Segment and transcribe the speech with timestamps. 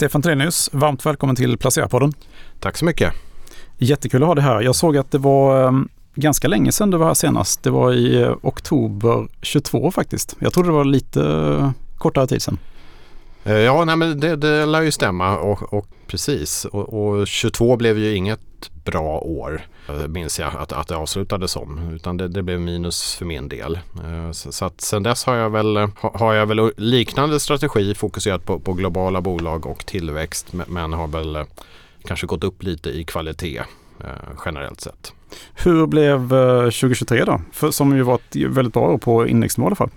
[0.00, 2.12] Stefan Trenius, varmt välkommen till Placera-podden.
[2.60, 3.12] Tack så mycket.
[3.78, 4.60] Jättekul att ha dig här.
[4.60, 7.62] Jag såg att det var um, ganska länge sedan du var här senast.
[7.62, 10.36] Det var i uh, oktober 22 faktiskt.
[10.38, 12.58] Jag trodde det var lite uh, kortare tid sedan.
[13.44, 16.64] Eh, ja, nej, men det, det lär ju stämma och, och precis.
[16.64, 18.40] Och, och, 22 blev ju inget
[18.84, 21.90] bra år, eh, minns jag att, att det avslutades som.
[21.94, 23.78] Utan det, det blev minus för min del.
[24.04, 28.44] Eh, så, så, att sen dess har jag väl, har jag väl liknande strategi fokuserat
[28.44, 30.52] på, på globala bolag och tillväxt.
[30.66, 31.44] Men har väl
[32.04, 33.62] kanske gått upp lite i kvalitet
[34.44, 35.12] generellt sett.
[35.54, 36.28] Hur blev
[36.64, 37.40] 2023 då?
[37.52, 39.90] För, som ju var ett väldigt bra år på indexnivå i alla fall.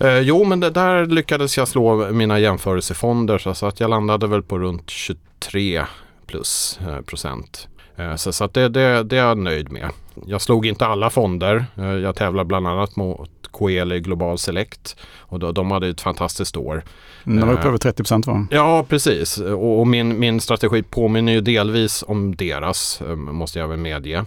[0.00, 4.42] Eh, jo, men det, där lyckades jag slå mina jämförelsefonder så, att jag landade väl
[4.42, 5.84] på runt 23
[6.26, 7.68] plus eh, procent.
[7.96, 9.90] Eh, så, så att det, det, det, är jag nöjd med.
[10.26, 11.64] Jag slog inte alla fonder.
[11.76, 14.96] Jag tävlar bland annat mot Coeli Global Select.
[15.18, 16.84] Och då, de hade ett fantastiskt år.
[17.24, 18.46] De var uppe över 30 procent va?
[18.50, 19.38] Ja, precis.
[19.38, 24.24] Och, och, min, min strategi påminner ju delvis om deras, måste jag väl medge.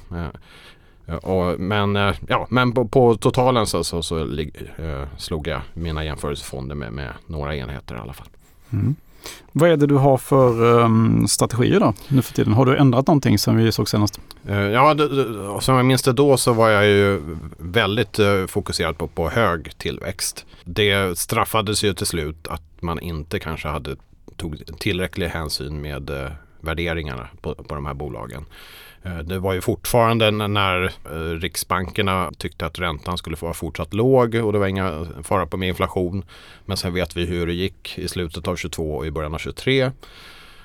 [1.22, 1.96] Och, men
[2.28, 4.68] ja, men på, på totalen så, så, så, så
[5.18, 8.28] slog jag mina jämförelsefonder med, med några enheter i alla fall.
[8.70, 8.96] Mm.
[9.52, 12.54] Vad är det du har för um, strategier då nu för tiden?
[12.54, 14.20] Har du ändrat någonting sen vi såg senast?
[14.50, 14.96] Uh, ja,
[15.62, 17.22] som jag minns det då så var jag ju
[17.58, 20.46] väldigt uh, fokuserad på, på hög tillväxt.
[20.64, 23.96] Det straffades ju till slut att man inte kanske hade
[24.36, 26.28] tog tillräcklig hänsyn med uh,
[26.60, 28.46] värderingarna på, på de här bolagen.
[29.04, 33.94] Eh, det var ju fortfarande när eh, riksbankerna tyckte att räntan skulle få vara fortsatt
[33.94, 36.24] låg och det var inga fara på med inflation.
[36.66, 39.38] Men sen vet vi hur det gick i slutet av 22 och i början av
[39.38, 39.92] 23.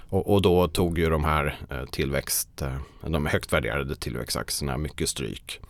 [0.09, 2.63] Och, och då tog ju de här eh, tillväxt,
[3.01, 5.61] de högt värderade tillväxtaktierna mycket stryk.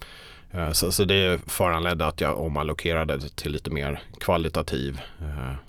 [0.72, 5.00] Så, så det föranledde att jag omallokerade till lite mer kvalitativ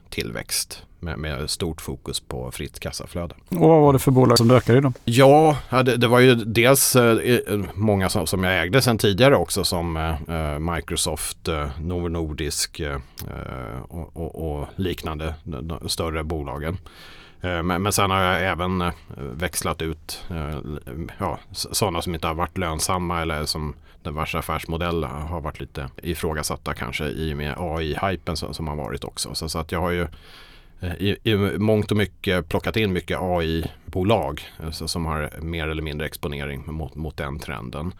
[0.10, 3.36] tillväxt med, med, stort fokus på fritt kassaflöde.
[3.50, 4.94] Och vad var det för bolag som ökade då?
[5.06, 9.64] Ja, det, det var ju dels eh, många som, som jag ägde sedan tidigare också
[9.64, 13.00] som eh, Microsoft, eh, Novo Nordisk eh,
[13.88, 16.78] och, och, och, liknande de, de större bolagen.
[17.42, 20.24] Eh, men, men sen har jag även eh, växlat ut
[21.18, 26.74] ja, sådana som inte har varit lönsamma eller som vars affärsmodell har varit lite ifrågasatta
[26.74, 29.36] kanske i och med AI-hypen som, som har varit också.
[29.36, 30.08] Så, så att jag har ju Eh,
[30.82, 36.08] i, i mångt och mycket plockat in mycket AI-bolag alltså som har mer eller mindre
[36.08, 37.94] exponering mot, mot den trenden.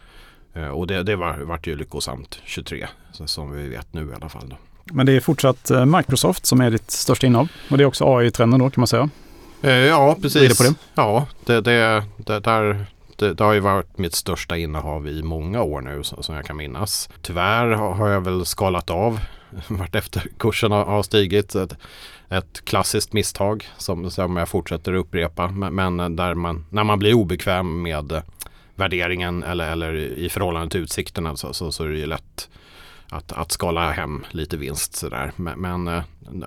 [0.54, 4.28] Eh, och det, det var, vart ju lyckosamt 23 som vi vet nu i alla
[4.28, 4.48] fall.
[4.48, 4.56] Då.
[4.84, 8.04] Men det är fortsatt eh, Microsoft som är ditt största innehav och det är också
[8.16, 9.10] AI-trenden då kan man säga?
[9.60, 10.58] Ja, precis.
[10.58, 10.74] På det?
[10.94, 12.86] Ja, det, det, det, där,
[13.16, 16.56] det, det, har ju varit mitt största innehav i många år nu som jag kan
[16.56, 17.08] minnas.
[17.22, 19.20] Tyvärr har jag väl skalat av
[19.68, 21.56] vart efter kursen har stigit
[22.30, 25.48] ett klassiskt misstag som, som jag fortsätter upprepa.
[25.48, 28.22] Men, men där man, när man blir obekväm med
[28.74, 32.48] värderingen eller, eller i förhållande till utsikterna så, så, så är det ju lätt
[33.08, 34.96] att, att skala hem lite vinst.
[34.96, 35.32] Sådär.
[35.36, 36.02] Men, men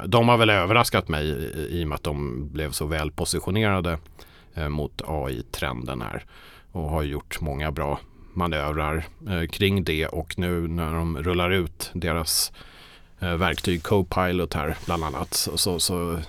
[0.06, 3.98] de har väl överraskat mig i, i och med att de blev så väl positionerade
[4.54, 6.26] eh, mot AI-trenden här
[6.72, 8.00] och har gjort många bra
[8.34, 12.71] manövrar eh, kring det och nu när de rullar ut deras Eh,
[13.22, 15.34] Eh, verktyg, Copilot här bland annat.
[15.34, 16.20] Så, så,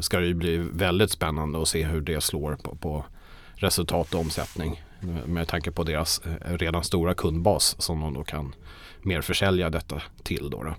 [0.00, 3.04] ska det ju bli väldigt spännande att se hur det slår på, på
[3.54, 4.82] resultat och omsättning.
[5.26, 8.54] Med tanke på deras eh, redan stora kundbas som de då kan
[9.02, 10.50] mer försälja detta till.
[10.50, 10.74] Då, då.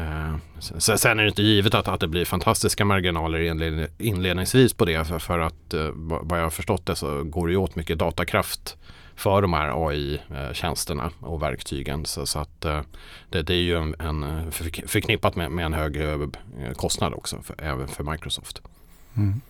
[0.00, 0.36] Eh,
[0.78, 5.04] sen är det inte givet att, att det blir fantastiska marginaler inledningsvis på det.
[5.04, 8.76] För, för att eh, vad jag har förstått det så går det åt mycket datakraft
[9.16, 12.04] för de här AI-tjänsterna och verktygen.
[12.04, 12.80] Så, så att eh,
[13.30, 14.52] det, det, är ju en, en
[14.86, 16.18] förknippat med, med, en hög eh,
[16.76, 18.62] kostnad också, för, även för Microsoft.
[19.16, 19.40] Mm.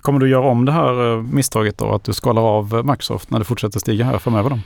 [0.00, 3.38] Kommer du göra om det här eh, misstaget då, att du skalar av Microsoft när
[3.38, 4.50] det fortsätter stiga här framöver?
[4.50, 4.58] Då?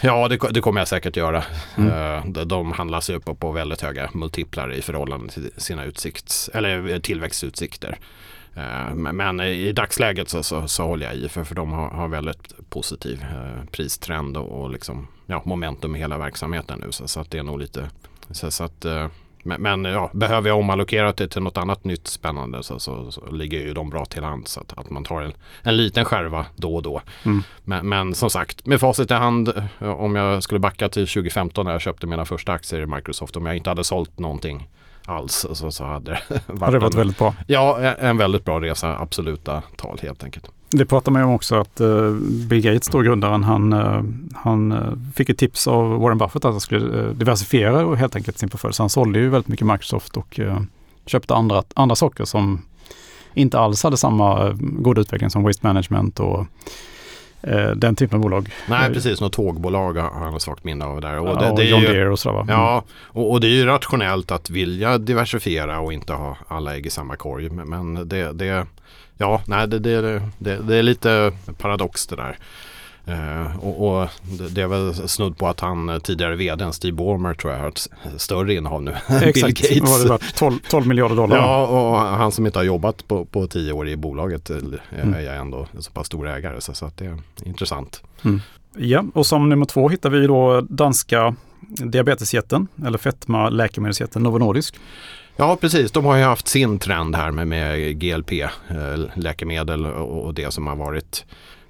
[0.00, 1.44] Ja, det, det, kommer jag säkert göra.
[1.76, 2.32] Mm.
[2.32, 6.98] De, de handlas ju på, på väldigt höga multiplar i förhållande till sina utsikts, eller
[7.00, 7.98] tillväxtutsikter.
[8.54, 12.08] Eh, men i dagsläget så, så, så håller jag i för, för de har, har
[12.08, 16.92] väldigt positiv eh, pristrend och, och liksom, ja, momentum i hela verksamheten nu.
[16.92, 17.90] Så, så att det är nog lite
[18.30, 19.08] så, så att eh,
[19.42, 23.58] men, ja, behöver jag omallokera det till något annat nytt spännande så, så, så ligger
[23.58, 24.58] ju de bra till hands.
[24.58, 25.32] Att, att man tar en,
[25.62, 27.02] en liten skärva då och då.
[27.24, 27.42] Mm.
[27.64, 31.72] Men, men, som sagt, med facit i hand, om jag skulle backa till 2015 när
[31.72, 34.68] jag köpte mina första aktier i Microsoft, om jag inte hade sålt någonting
[35.08, 37.34] alls så, så hade det varit, det varit en, väldigt bra.
[37.46, 40.50] Ja, en väldigt bra resa, absoluta tal helt enkelt.
[40.70, 44.02] Det pratar man ju om också att uh, Bill Gates, då grundaren, han, uh,
[44.34, 48.48] han uh, fick ett tips av Warren Buffett att han skulle diversifiera helt enkelt sin
[48.48, 48.74] portfölj.
[48.74, 50.40] Så han sålde ju väldigt mycket Microsoft och
[51.06, 52.62] köpte andra, andra saker som
[53.34, 56.46] inte alls hade samma goda utveckling som Waste Management och
[57.76, 58.48] den typen av bolag.
[58.68, 59.20] Nej, precis.
[59.20, 61.18] Något tågbolag har han ett svagt minne av där.
[61.18, 62.46] Och, ja, det, det och John Deere och sådär va?
[62.48, 62.84] Ja, mm.
[63.02, 66.90] och, och, det är ju rationellt att vilja diversifiera och inte ha alla ägg i
[66.90, 67.48] samma korg.
[67.50, 68.66] Men det, det
[69.18, 72.38] ja, nej, det, det, det, det är lite paradox det där.
[73.08, 74.08] Uh, och, och,
[74.50, 77.68] det är väl snudd på att han eh, tidigare vd, Steve Ballmer tror jag har
[77.68, 78.90] ett större innehav nu.
[79.08, 79.90] Exakt, Bill Gates.
[79.90, 81.36] Var det varit 12, 12, miljarder dollar.
[81.36, 84.56] Ja, och han som inte har jobbat på, på tio år i bolaget eh,
[85.02, 85.14] mm.
[85.14, 86.60] är ändå så pass stor ägare.
[86.60, 88.02] Så, så att det är intressant.
[88.24, 88.40] Mm.
[88.76, 91.34] Ja, och som nummer två hittar vi då danska
[91.68, 94.74] diabetesjätten eller fetma läkemedelsjätten Novo Nordisk.
[95.36, 95.92] Ja, precis.
[95.92, 100.76] De har ju haft sin trend här med, med GLP-läkemedel och, och det som har
[100.76, 101.24] varit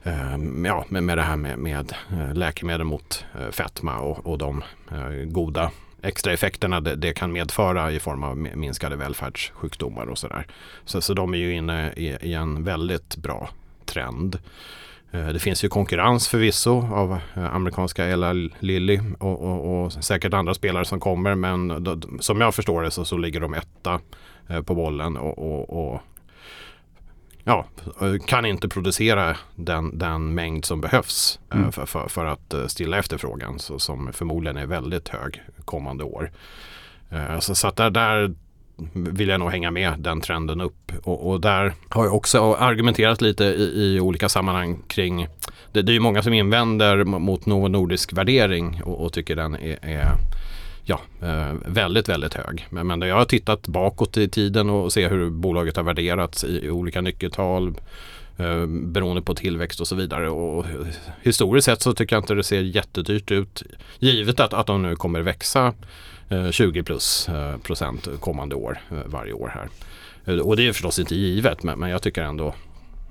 [0.08, 4.38] Ehm, ja, med, med det här med, med eh, läkemedel mot eh, fetma och, och
[4.38, 5.70] de eh, goda
[6.02, 10.46] extra effekterna det, det, kan medföra i form av minskade välfärdssjukdomar och sådär.
[10.84, 13.50] Så, så de är ju inne i, i en väldigt bra
[13.84, 14.38] trend.
[15.10, 20.84] Det finns ju konkurrens förvisso av amerikanska Ella Lilly och, och, och, säkert andra spelare
[20.84, 24.00] som kommer men då, som jag förstår det så, så ligger de etta
[24.64, 26.00] på bollen och, och,
[27.48, 27.66] ja,
[28.26, 31.72] kan inte producera den, den mängd som behövs eh, mm.
[31.72, 36.30] för, för, för, att eh, stilla efterfrågan så, som förmodligen är väldigt hög kommande år.
[37.10, 38.34] Eh, så, så att där, där
[38.92, 40.92] vill jag nog hänga med den trenden upp.
[41.02, 45.28] Och, och där har jag också argumenterat lite i, i olika sammanhang kring
[45.72, 49.78] det, det är många som invänder mot Novo Nordisk värdering och, och tycker den är,
[49.82, 50.14] är
[50.88, 52.66] ja, eh, väldigt, väldigt hög.
[52.70, 56.70] Men, men jag har tittat bakåt i tiden och ser hur bolaget har värderats i
[56.70, 57.68] olika nyckeltal
[58.36, 60.30] eh, beroende på tillväxt och så vidare.
[60.30, 60.66] Och
[61.22, 63.62] historiskt sett så tycker jag inte det ser jättedyrt ut.
[63.98, 65.74] Givet att, att de nu kommer växa
[66.28, 69.68] eh, 20 plus eh, procent kommande år varje år här.
[70.40, 72.54] Och det är förstås inte givet men, men jag tycker ändå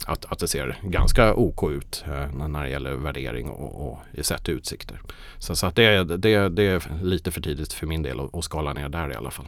[0.08, 4.50] att, att det ser ganska OK ut eh, när det gäller värdering och, och sett
[4.50, 5.02] utsikter.
[5.38, 8.74] Så, så att det, det, det är lite för tidigt för min del att, skala
[8.74, 9.46] ner där i alla fall.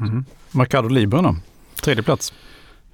[0.00, 0.24] Mm.
[0.50, 1.36] Mercado Libre då?
[1.82, 2.32] Tredje plats?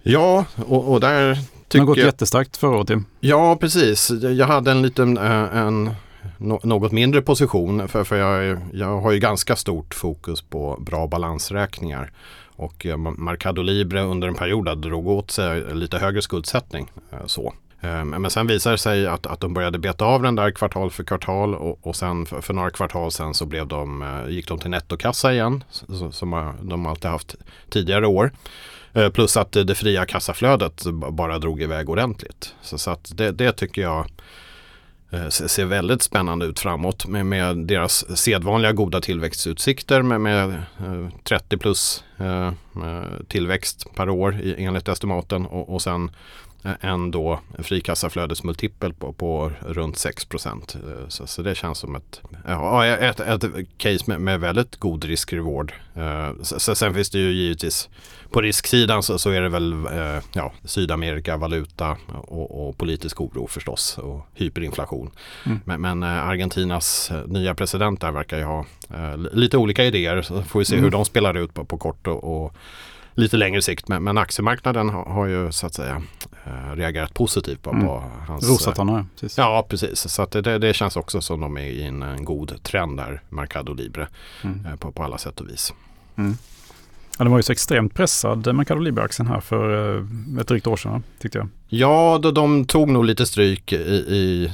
[0.03, 3.05] Ja, och, och där tycker Det har gått jättestarkt förra året.
[3.21, 4.11] Ja, precis.
[4.11, 5.93] Jag hade en liten eh,
[6.39, 12.13] något mindre position för, för jag, jag har ju ganska stort fokus på bra balansräkningar.
[12.57, 16.91] Och eh, Mercado Libre under en period drog åt sig lite högre skuldsättning.
[17.11, 17.55] Eh, så.
[17.81, 20.91] Eh, men sen visade det sig att, att de började beta av den där kvartal
[20.91, 24.59] för kvartal och, och sen för, för, några kvartal sen så blev de, gick de
[24.59, 25.65] till nettokassa igen
[26.13, 27.37] som de alltid haft
[27.71, 28.33] tidigare år.
[29.13, 32.55] Plus att det fria kassaflödet bara drog iväg ordentligt.
[32.63, 34.07] Så, så att det, det tycker jag
[35.13, 40.49] Eh, ser väldigt spännande ut framåt med, med deras sedvanliga goda tillväxtutsikter med, med
[40.79, 42.53] eh, 30 plus eh, eh,
[43.29, 46.11] tillväxt per år enligt estimaten och, och sen
[46.81, 50.75] en då frikassaflödesmultipel på, på runt 6 procent.
[50.75, 53.45] Eh, så, så, det känns som ett, ja, ett, ett
[53.79, 55.73] case med, med väldigt god risk-reward.
[55.97, 57.89] Uh, sen finns det ju givetvis
[58.31, 59.75] på risksidan så, så är det väl
[60.33, 65.11] ja, Sydamerika, valuta och, och, politisk oro förstås och hyperinflation.
[65.47, 65.61] Mm.
[65.65, 68.67] Men, men Argentinas nya president där verkar ju ha
[69.33, 70.23] lite olika idéer.
[70.23, 70.85] Så får vi se mm.
[70.85, 72.57] hur de spelar ut på, på kort och, och
[73.15, 73.89] lite längre sikt.
[73.89, 76.32] Men, men aktiemarknaden har, har, ju så att säga eh,
[76.75, 77.87] reagerat positivt på, mm.
[77.87, 78.49] på hans...
[78.49, 79.39] Rosat honom, precis.
[79.39, 80.09] Ja, precis.
[80.09, 83.75] Så det, det känns också som de är i en, en god trend där, Mercado
[83.75, 84.09] Libre,
[84.45, 84.67] mm.
[84.67, 85.75] Eh, på, på alla sätt och vis.
[86.17, 86.37] Mm.
[87.19, 90.77] Ja, den var ju så extremt pressad, Mercado Libre-aktien här för eh, ett drygt år
[90.77, 91.49] sedan, tyckte jag.
[91.75, 94.51] Ja, då de tog nog lite stryk i, i,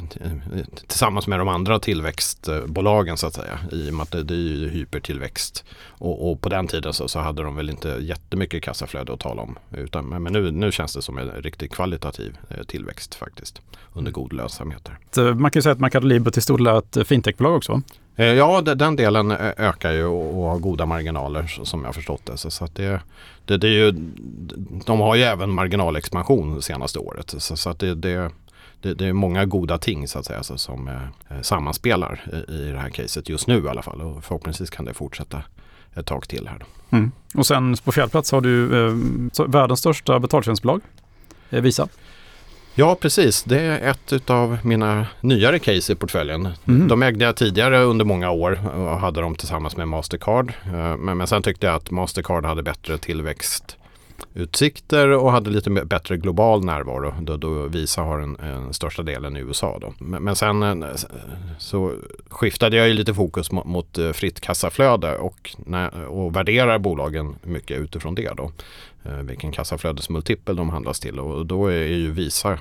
[0.86, 3.58] tillsammans med de andra tillväxtbolagen så att säga.
[3.72, 5.64] I och med att det, det är ju hypertillväxt.
[5.88, 9.42] Och, och, på den tiden så, så, hade de väl inte jättemycket kassaflöde att tala
[9.42, 9.58] om.
[9.72, 13.62] Utan, men nu, nu känns det som en riktigt kvalitativ eh, tillväxt faktiskt.
[13.92, 14.90] Under god lönsamhet.
[15.16, 17.82] Man kan ju säga att Mercado Libre till stor del är ett eh, fintechbolag också.
[18.18, 22.36] Eh, ja, den delen eh, ökar ju och har goda marginaler som jag förstått det.
[22.36, 23.00] Så att det,
[23.44, 23.92] det, det är ju,
[24.86, 27.34] de har ju även marginalexpansion det senaste året.
[27.38, 28.30] Så, så att det, det,
[28.80, 30.94] det, det, är många goda ting så att säga så, som eh,
[31.36, 34.00] eh sammanspelar i, i det här caset just nu i alla fall.
[34.00, 35.42] Och förhoppningsvis kan det fortsätta
[35.94, 36.64] ett tag till här.
[36.90, 37.12] Mm.
[37.34, 38.94] Och sen på fjärde plats har du eh,
[39.46, 40.80] världens största betaltjänstbolag,
[41.50, 41.88] eh, Visa.
[42.78, 43.42] Ja, precis.
[43.42, 46.48] Det är ett av mina nyare case i portföljen.
[46.68, 46.88] Mm.
[46.88, 50.52] De ägde jag tidigare under många år och hade dem tillsammans med Mastercard.
[50.66, 56.16] Eh, men, men sen tyckte jag att Mastercard hade bättre tillväxtutsikter och hade lite bättre
[56.16, 59.78] global närvaro då, då Visa har den, den största delen i USA.
[59.80, 59.94] Då.
[59.98, 60.88] Men, men, sen eh,
[61.58, 61.92] så
[62.28, 65.56] skiftade jag ju lite fokus mot, mot eh, fritt kassaflöde och,
[66.08, 68.32] och värderar bolagen mycket utifrån det.
[68.36, 68.52] Då.
[69.22, 72.58] Vilken kassaflödesmultipel de handlas till och då är ju Visa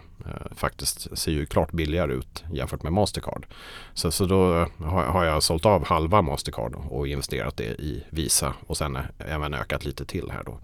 [0.55, 3.45] faktiskt ser ju klart billigare ut jämfört med Mastercard.
[3.93, 8.77] Så, så då har, jag sålt av halva Mastercard och investerat det i Visa och
[8.77, 10.59] sen även ökat lite till här då.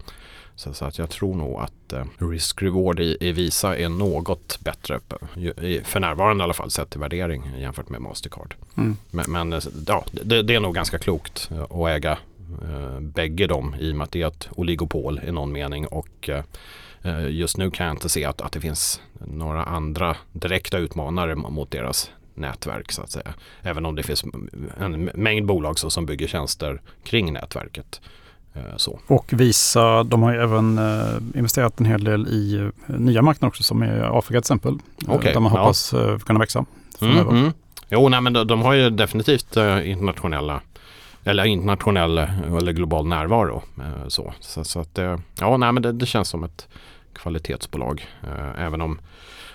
[0.56, 5.00] Så, så, att jag tror nog att eh, risk-reward i, i, Visa är något bättre
[5.84, 8.54] för närvarande i alla fall sett till värdering jämfört med Mastercard.
[8.76, 8.96] Mm.
[9.10, 12.18] Men, men, eh, ja, det, det, är nog ganska klokt eh, att äga
[12.62, 16.30] eh, bägge dem i och med att det är ett oligopol i någon mening och
[17.02, 21.34] eh, just nu kan jag inte se att, att det finns några andra direkta utmanare
[21.34, 23.34] mot deras nätverk så att säga.
[23.62, 24.24] Även om det finns
[24.78, 28.00] en mängd bolag som bygger tjänster kring nätverket.
[28.54, 28.98] Eh, så.
[29.06, 32.54] Och Visa, de har ju även eh, investerat en hel del i
[32.88, 34.78] eh, nya marknader också som är Afrika till exempel.
[35.08, 36.18] Okay, där man hoppas ja.
[36.18, 36.64] kunna växa
[37.00, 37.52] mm, mm.
[37.88, 40.60] Jo, nej, men de, de, har ju definitivt internationella
[41.24, 43.62] eller internationell eh, eller global närvaro.
[43.78, 46.68] Eh, så, så, så att, eh, ja, nej, men det, det, känns som ett
[47.12, 48.06] kvalitetsbolag.
[48.58, 48.98] Även om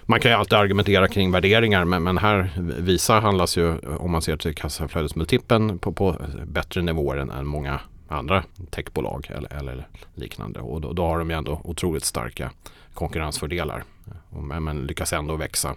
[0.01, 4.21] man kan ju alltid argumentera kring värderingar men, men här Visa handlas ju om man
[4.21, 10.59] ser till kassaflödesmultipeln på, på bättre nivåer än, än många andra techbolag eller, eller liknande.
[10.59, 12.51] Och då, då, har de ju ändå otroligt starka
[12.93, 13.83] konkurrensfördelar.
[14.29, 15.75] Men, men lyckas ändå växa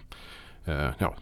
[0.65, 1.15] eh, ja,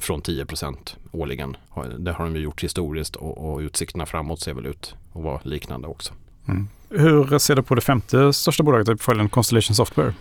[0.00, 0.76] från 10%
[1.12, 1.56] årligen.
[1.98, 5.40] Det har de ju gjort historiskt och, och utsikterna framåt ser väl ut att vara
[5.42, 6.12] liknande också.
[6.48, 6.68] Mm.
[6.88, 10.12] Hur ser du på det femte största bolaget i portföljen, Constellation Software?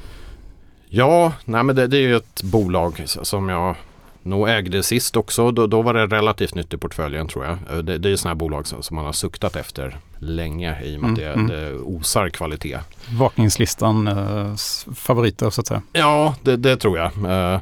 [0.89, 3.75] Ja, nej men det, det är ju ett bolag som jag
[4.23, 5.51] nog ägde sist också.
[5.51, 7.57] Då, då, var det relativt nytt i portföljen tror jag.
[7.71, 10.97] Eh, det, det är sådana här bolag som, som, man har suktat efter länge i
[10.97, 11.47] och med mm, att det, mm.
[11.47, 12.79] det osar kvalitet.
[13.09, 14.55] Vakningslistan eh,
[14.95, 15.81] favoriter så att säga.
[15.93, 17.11] Ja, det, det tror jag.
[17.53, 17.61] Eh,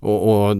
[0.00, 0.56] och, och,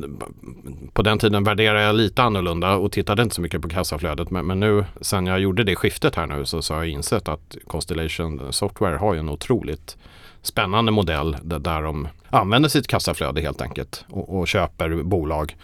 [0.92, 4.30] på den tiden värderade jag lite annorlunda och tittade inte så mycket på kassaflödet.
[4.30, 7.28] Men, men nu sen jag gjorde det skiftet här nu så, så har jag insett
[7.28, 9.96] att Constellation Software har ju en otroligt
[10.42, 15.56] spännande modell där de använder sitt kassaflöde helt enkelt och, och köper bolag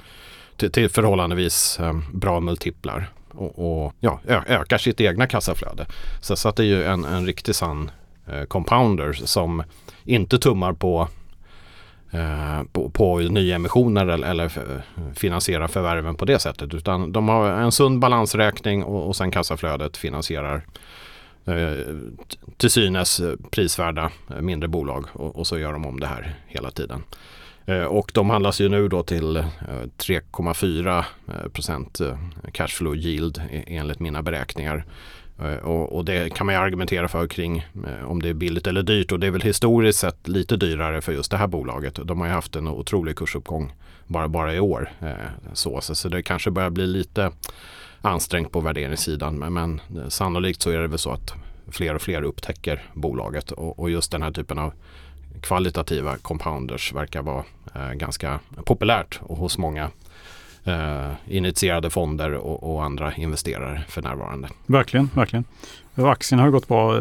[0.57, 5.87] till, till förhållandevis eh, bra multiplar och, och ja, ökar sitt egna kassaflöde.
[6.21, 7.91] Så, så att det är ju en, en riktig sann
[8.27, 9.63] eh, compounder som
[10.05, 11.09] inte tummar på
[12.11, 14.51] Eh, på, på nyemissioner eller, eller
[15.15, 16.75] finansiera förvärven på det sättet.
[16.75, 20.67] Utan de har en sund balansräkning och, och sen kassaflödet finansierar
[21.45, 21.73] eh,
[22.57, 23.21] till synes
[23.51, 27.03] prisvärda eh, mindre bolag och, och, så gör de om det här hela tiden.
[27.89, 29.37] Och de handlas ju nu då till
[29.99, 31.05] 3,4
[31.53, 32.01] procent
[32.53, 34.85] cashflow yield e, enligt mina beräkningar.
[35.39, 38.67] Eh, och, och, det kan man ju argumentera för kring eh, om det är billigt
[38.67, 41.99] eller dyrt och det är väl historiskt sett lite dyrare för just det här bolaget.
[42.05, 43.73] De har ju haft en otrolig kursuppgång
[44.07, 44.91] bara, bara i år.
[45.01, 45.13] Eh,
[45.53, 47.33] så, så det kanske börjar bli lite
[48.01, 49.39] ansträngt på värderingssidan.
[49.39, 51.35] Men, men sannolikt så är det väl så att
[51.69, 54.73] fler och fler upptäcker bolaget och, och just den här typen av
[55.41, 59.91] kvalitativa compounders verkar vara eh, ganska populärt och hos många
[60.67, 64.49] eh, initierade fonder och, och, andra investerare för närvarande.
[64.67, 65.45] Verkligen, verkligen.
[65.95, 66.93] Och aktien har gått bra.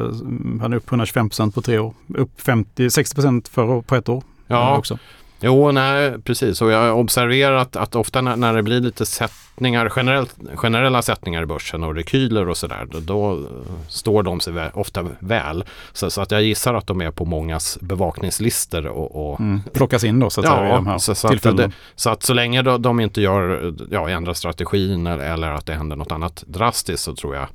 [0.61, 1.93] Han är upp 125% på tre år.
[2.07, 4.23] Upp 50-60 för, på ett år.
[4.47, 4.97] Ja, också.
[5.45, 6.61] Jo, nej, precis.
[6.61, 11.43] Och jag har observerat att ofta när, när det blir lite sättningar, generellt, generella sättningar
[11.43, 13.39] i börsen och rekyler och sådär, då, då,
[13.87, 15.63] står de sig vä ofta väl.
[15.93, 20.03] Så, så, att jag gissar att de är på mångas bevakningslistor och, och mm, plockas
[20.03, 22.23] in då så att ja, säga, i de här så, så, att det, så att
[22.23, 26.11] så länge då, de inte gör, ja, ändrar strategin eller, eller att det händer något
[26.11, 27.47] annat drastiskt så tror jag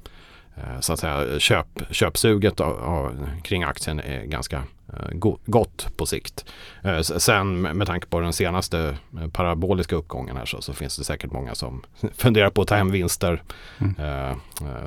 [0.80, 4.62] så att säga köp, köpsuget av, av, kring aktien är ganska
[4.92, 6.44] Eh, gott på sikt.
[6.82, 11.04] Eh, sen med tanke på den senaste eh, paraboliska uppgången här så, så finns det
[11.04, 11.82] säkert många som
[12.16, 13.42] funderar på att ta hem vinster.
[13.78, 13.94] Mm.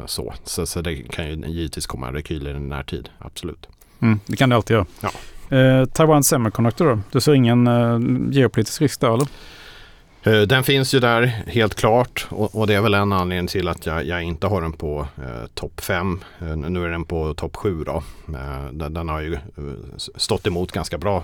[0.06, 0.34] Så.
[0.44, 3.68] Så, så, det kan ju givetvis komma rekyler i närtid, absolut.
[4.02, 4.86] Mm, det kan det alltid göra.
[5.02, 5.12] Ja.
[5.58, 7.00] Eh, Taiwan Semiconductor då?
[7.12, 8.00] Du ser ingen eh,
[8.32, 9.28] geopolitisk risk där eller?
[10.26, 13.68] Eh, den finns ju där helt klart och, och, det är väl en anledning till
[13.68, 16.24] att jag, jag inte har den på eh, topp 5.
[16.42, 18.04] Eh, nu är den på topp 7 då.
[18.28, 19.40] Eh, den, den, har ju eh,
[20.16, 21.24] stått emot ganska bra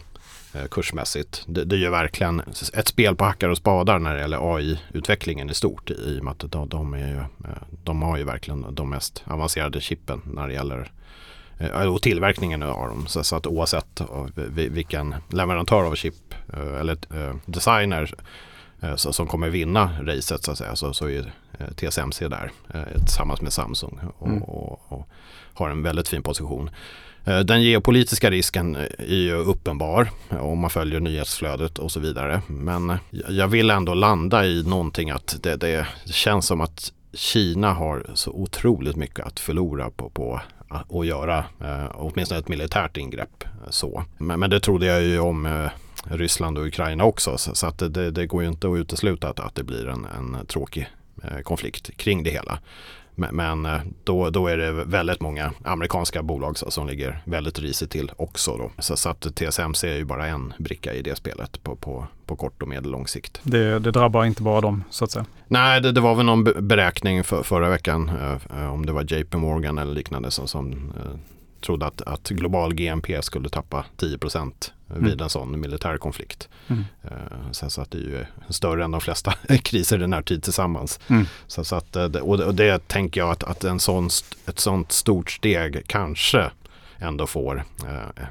[0.53, 1.43] eh, kursmässigt.
[1.47, 2.41] Det, det är ju verkligen
[2.73, 6.31] ett spel på hackar och spadar när det gäller AI-utvecklingen i stort i och med
[6.31, 7.21] att de, de, är ju,
[7.83, 10.91] de har ju verkligen de mest avancerade chippen när det gäller
[11.87, 13.07] och tillverkningen av dem.
[13.07, 14.01] Så, så att oavsett
[14.45, 16.33] vilken leverantör av chip
[16.79, 16.97] eller
[17.45, 18.13] designer
[18.95, 20.75] så, som kommer vinna racet så att säga.
[20.75, 24.43] Så, så är eh, TSMC där eh, tillsammans med Samsung och, mm.
[24.43, 25.07] och, och,
[25.53, 26.69] har en väldigt fin position.
[27.23, 32.41] Den geopolitiska risken är ju uppenbar om man följer nyhetsflödet och så vidare.
[32.47, 32.97] Men
[33.29, 38.31] jag vill ändå landa i någonting att det, det känns som att Kina har så
[38.31, 43.43] otroligt mycket att förlora på, på att göra eh, åtminstone ett militärt ingrepp.
[43.69, 44.03] Så.
[44.17, 45.69] Men, men det trodde jag ju om eh,
[46.09, 49.39] Ryssland och Ukraina också så, så att det, det, går ju inte att utesluta att,
[49.39, 50.89] att det blir en, en tråkig
[51.23, 52.59] eh, konflikt kring det hela.
[53.31, 58.11] Men eh, då, då är det väldigt många amerikanska bolag som ligger väldigt risigt till
[58.15, 58.57] också.
[58.57, 58.71] Då.
[58.79, 62.35] Så, så att TSMC är ju bara en bricka i det spelet på, på, på
[62.35, 63.39] kort och medellång sikt.
[63.43, 65.25] Det, det, drabbar inte bara dem så att säga?
[65.47, 68.11] Nej, det, det var väl någon beräkning för, förra veckan
[68.49, 71.19] eh, om det var JP Morgan eller liknande som, som eh,
[71.61, 75.05] trodde att, att global GNP skulle tappa 10 procent mm.
[75.05, 76.49] vid en sån militär konflikt.
[76.67, 76.85] Mm.
[77.05, 80.21] Uh, så, så, att det är ju större än de flesta kriser i den här
[80.21, 80.99] tid tillsammans.
[81.07, 81.25] Mm.
[81.47, 84.09] Så, så, att, och, det, och det tänker jag att, att en sån,
[84.45, 86.51] ett sånt stort steg kanske
[86.97, 88.25] ändå får uh,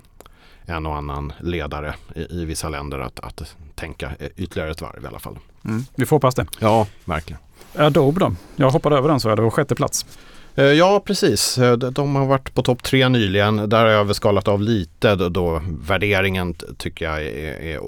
[0.66, 5.06] en och annan ledare i, i vissa länder att, att tänka ytterligare ett varv i
[5.06, 5.38] alla fall.
[5.64, 5.84] Mm.
[5.94, 6.46] Vi får hoppas det.
[6.58, 7.40] Ja, verkligen.
[7.74, 8.34] Adobe då?
[8.56, 10.06] Jag hoppade över den så jag det var sjätte plats.
[10.54, 11.58] Eh, ja, precis.
[11.58, 13.68] Eh, de har varit på topp tre nyligen.
[13.68, 17.80] Där har jag väl skalat av lite då, värderingen tycker jag är, är eh,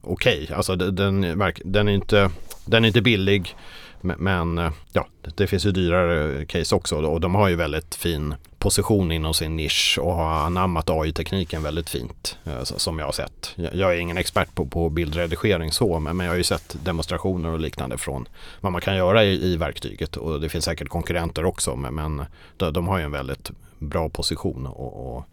[0.00, 0.42] okej.
[0.44, 0.56] Okay.
[0.56, 1.20] Alltså den,
[1.64, 2.30] den, är inte,
[2.64, 3.56] den är inte billig.
[4.00, 8.34] Men eh, ja, det finns ju dyrare case också och de har ju väldigt fin
[8.58, 13.54] position inom sin nisch och har anammat AI-tekniken väldigt fint eh, som jag har sett.
[13.56, 17.60] Jag är ingen expert på, på bildredigering så men, jag har ju sett demonstrationer och
[17.60, 18.28] liknande från
[18.60, 22.24] vad man kan göra i, i verktyget och det finns säkert konkurrenter också men, men
[22.56, 25.24] de, de, har ju en väldigt bra position och, och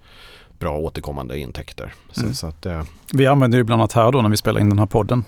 [0.60, 1.94] bra återkommande intäkter.
[2.12, 2.34] Så, mm.
[2.34, 2.84] så att, eh,
[3.14, 5.24] vi använder ju bland annat här då när vi spelar in den här podden,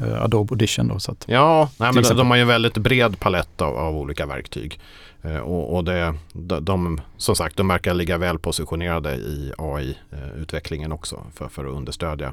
[0.00, 0.88] eh, Adobe Audition.
[0.88, 3.96] Då, så att, ja, nej, men de har ju en väldigt bred palett av, av
[3.96, 4.80] olika verktyg.
[5.22, 10.92] Eh, och, och det, de, de, som sagt, de verkar ligga väl positionerade i AI-utvecklingen
[10.92, 12.32] också för, för att understödja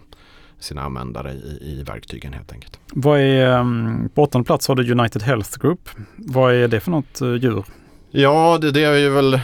[0.59, 2.79] sina användare i, i verktygen helt enkelt.
[2.93, 5.89] Vad är, mm, på åttonde plats har du United Health Group.
[6.15, 7.63] Vad är det för något eh, djur?
[8.11, 9.39] Ja, det, det är ju väl eh,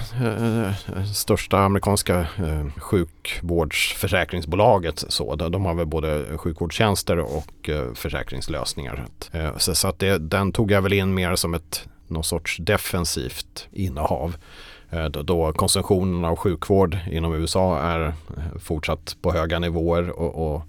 [1.13, 5.05] största amerikanska eh, sjukvårdsförsäkringsbolaget.
[5.07, 5.35] Så.
[5.35, 9.05] De har väl både sjukvårdstjänster och eh, försäkringslösningar.
[9.31, 12.57] Eh, så, så att det, den tog jag väl in mer som ett någon sorts
[12.57, 14.35] defensivt innehav.
[14.89, 18.13] Eh, då, då konsumtionen av sjukvård inom USA är eh,
[18.59, 20.61] fortsatt på höga nivåer och, och,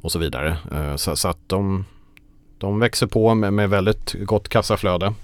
[0.00, 0.56] och så vidare.
[0.72, 1.84] Eh, så, så, att de,
[2.58, 5.14] de växer på med, med väldigt gott kassaflöde.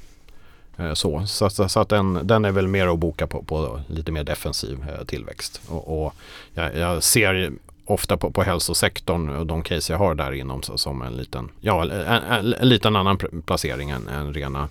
[0.79, 3.81] Eh, så, så, så, så, att den, den är väl mer att boka på, på
[3.87, 5.61] lite mer defensiv eh, tillväxt.
[5.69, 6.15] Och, och
[6.55, 7.53] jag, jag, ser
[7.85, 11.83] ofta på, på hälsosektorn och de case jag har där inom som en liten, ja,
[11.83, 14.69] en, en, en liten annan placering än, än rena.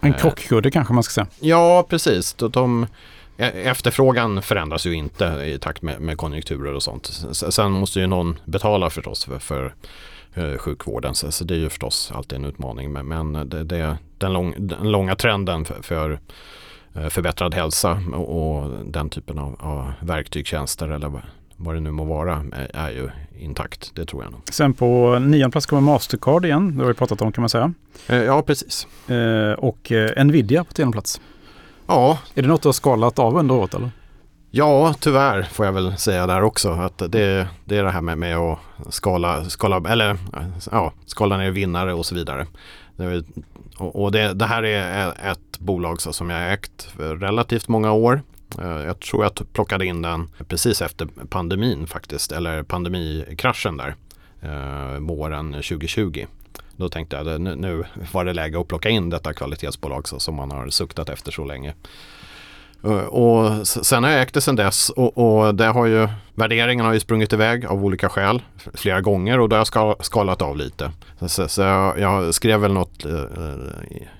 [0.00, 1.26] En eh, krockkudde kanske man ska säga.
[1.40, 2.34] Ja, precis.
[2.34, 2.86] De, de,
[3.36, 7.06] e, efterfrågan förändras ju inte i takt med, med konjunkturer och sånt.
[7.32, 9.74] Sen måste ju någon betala förstås för, för
[10.36, 11.14] Eh, sjukvården.
[11.14, 12.92] Så, så, det är ju förstås alltid en utmaning.
[12.92, 16.20] Men, men det, det, den, lång, den långa trenden för, för
[16.94, 21.22] eh, förbättrad hälsa och, och den typen av, av verktygstjänster eller
[21.56, 23.90] vad det nu må vara är, är ju intakt.
[23.94, 24.40] Det tror jag nog.
[24.50, 26.76] Sen på nionde plats kommer Mastercard igen.
[26.76, 27.72] Det har vi pratat om kan man säga.
[28.08, 28.86] Eh, ja, precis.
[29.58, 31.20] och Nvidia på tionde plats.
[31.86, 32.18] Ja.
[32.34, 33.90] Är det något du har skalat av under året eller?
[34.50, 36.70] Ja, tyvärr får jag väl säga där också.
[36.70, 38.58] Att det, det är det här med, med att
[38.90, 40.16] skala, skala, eller,
[40.70, 42.46] ja, skala ner vinnare och så vidare.
[43.78, 48.22] Och det, det här är ett bolag som jag ägt för relativt många år.
[48.60, 53.94] Eh, jag tror jag plockade in den precis efter pandemin faktiskt, eller pandemikraschen där,
[54.40, 56.26] eh, våren 2020.
[56.76, 60.50] Då tänkte jag att nu var det läge att plocka in detta kvalitetsbolag som man
[60.50, 61.74] har suktat efter så länge.
[62.84, 66.86] Eh, och sen har jag ägt det sen dess och, och det har ju Värderingen
[66.86, 68.42] har ju sprungit iväg av olika skäl
[68.74, 70.90] flera gånger och då har jag skalat av lite.
[71.26, 73.10] Så, så jag, jag, skrev väl något eh,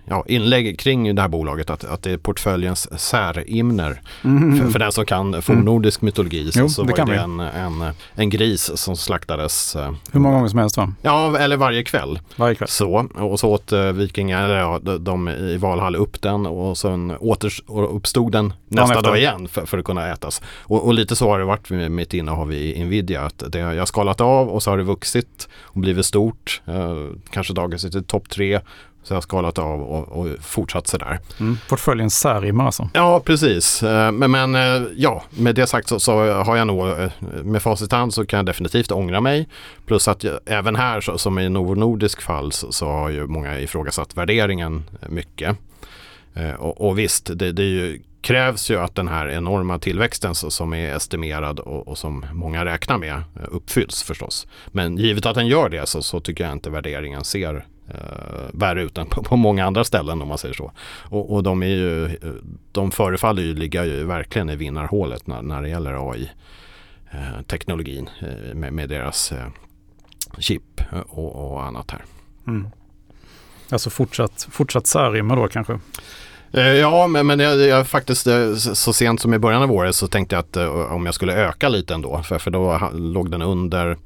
[0.05, 4.01] ja, inlägg kring det här bolaget att, att det är portföljens särimner.
[4.25, 4.59] Mm.
[4.59, 6.07] För, för, den som kan fornnordisk mm.
[6.07, 9.77] mytologi så, jo, så var det en, en, en, gris som slaktades.
[9.77, 10.93] Eh, Hur många gånger som helst va?
[11.03, 12.19] Ja, eller varje kväll.
[12.37, 12.69] Varje kväll.
[12.69, 17.11] Så, och så åt vikingar, eller ja, de, de i Valhall upp den och sen
[17.11, 20.43] åter, uppstod den nästa dag igen för, för att kunna ätas.
[20.63, 23.23] Och, och, lite så har det varit med, med mitt innehav i Nvidia.
[23.23, 26.63] Att det, jag har skalat av och så har det vuxit och blivit stort.
[26.67, 26.97] Eh,
[27.31, 28.61] kanske dagens till topp tre.
[29.03, 31.19] Så jag har skalat av och, och fortsatt sådär.
[31.41, 32.89] Mm, portföljen särimmer alltså?
[32.93, 33.83] Ja, precis.
[33.83, 37.11] Eh, men, men eh, ja, med det sagt så, så, har jag nog eh,
[37.45, 39.49] med facit hand så kan jag definitivt ångra mig.
[39.87, 43.27] Plus att jag, även här så, som i Novo Nordisk fall så, så har ju
[43.27, 45.57] många ifrågasatt värderingen mycket.
[46.59, 50.75] Och, och visst, det, det är ju krävs ju att den här enorma tillväxten som
[50.75, 54.47] är estimerad och, och, som många räknar med eh, uppfylls förstås.
[54.67, 57.95] Men givet att den gör det så, så tycker jag inte värderingen ser eh,
[58.53, 60.73] värre ut än på, på, många andra ställen om man säger så.
[61.03, 62.11] Och, och de, är ju, eh,
[62.73, 68.55] de förefaller ju ligga ju verkligen i vinnarhålet när, när det gäller AI-teknologin eh, eh,
[68.55, 69.47] med, med, deras eh,
[70.39, 72.05] chip eh, och, och, annat här.
[72.47, 72.69] Mm.
[73.71, 75.79] Alltså fortsatt, fortsatt särimma då kanske?
[76.53, 79.95] Eh, ja, men, men jag, jag, faktiskt eh, så sent som i början av året
[79.95, 82.23] så tänkte jag att eh, om jag skulle öka lite ändå.
[82.23, 83.97] För, för då låg den under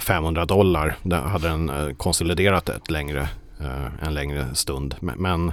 [0.00, 0.96] 500 dollar.
[1.02, 3.28] Där hade den konsoliderat ett längre,
[4.02, 4.94] en längre stund.
[5.00, 5.52] Men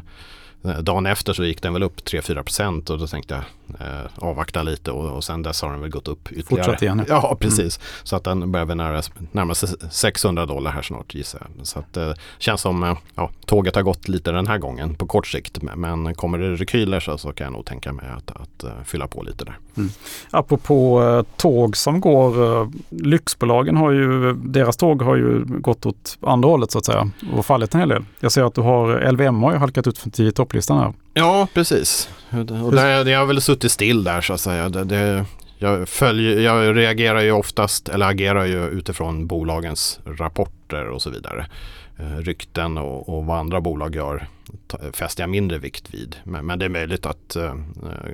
[0.63, 3.43] dagen efter så gick den väl upp 3-4% och då tänkte jag
[3.79, 6.65] eh, avvakta lite och, och sen dess har den väl gått upp ytterligare.
[6.65, 7.05] Fortsatt igen.
[7.07, 7.37] Ja, mm.
[7.37, 7.77] precis.
[7.77, 7.87] Mm.
[8.03, 11.67] Så att den börjar väl närma, närma sig 600 dollar här snart gissar jag.
[11.67, 14.95] Så att det eh, känns som eh, ja, tåget har gått lite den här gången
[14.95, 15.61] på kort sikt.
[15.61, 19.07] Men kommer det rekyler så, så kan jag nog tänka mig att, att, att fylla
[19.07, 19.57] på lite där.
[19.77, 19.89] Mm.
[20.29, 26.17] Apropå eh, tåg som går, eh, lyxbolagen har ju, deras tåg har ju gått åt
[26.21, 28.05] andra hållet så att säga och fallit en hel del.
[28.19, 30.93] Jag ser att du har LVM har ju halkat ut till topplistan här.
[31.13, 32.09] Ja, precis.
[32.63, 34.69] Och det, jag har väl suttit still där så att säga.
[34.69, 35.25] Det, det,
[35.57, 41.47] jag, följer, jag reagerar ju oftast, eller agerar ju utifrån bolagens rapporter och så vidare.
[41.97, 44.27] Eh, rykten och, och vad andra bolag gör
[44.93, 46.15] fäster jag mindre vikt vid.
[46.23, 47.55] Men, men det är möjligt att eh,